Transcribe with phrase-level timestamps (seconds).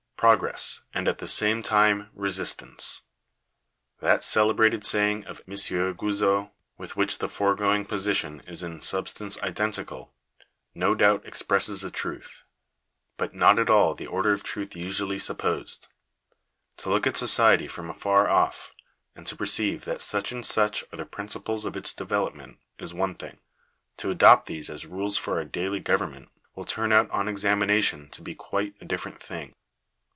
[0.21, 3.01] "Progress, and at the same time resistance/'—
[4.03, 5.55] that celebrated saying of M.
[5.95, 10.13] Guizot, with which the foregoing position is in substance identical—
[10.75, 12.43] no doubt expresses a truth;
[13.17, 15.87] but not at all the order of truth usually supposed.
[16.77, 18.75] To look at society from afar off,
[19.15, 23.15] and to perceive that such and such are the principles of its development, is one
[23.15, 23.39] thing:
[23.97, 28.21] to adopt these as rules for our daily government, will turn out on examination to
[28.21, 29.55] be quite a different thing.